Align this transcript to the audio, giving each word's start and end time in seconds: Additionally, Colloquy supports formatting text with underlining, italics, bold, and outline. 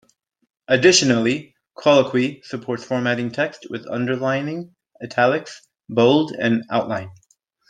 Additionally, 0.67 1.53
Colloquy 1.77 2.41
supports 2.43 2.83
formatting 2.83 3.29
text 3.29 3.67
with 3.69 3.85
underlining, 3.85 4.73
italics, 4.99 5.61
bold, 5.89 6.31
and 6.31 6.63
outline. 6.71 7.11